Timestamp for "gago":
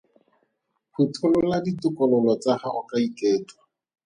2.61-2.81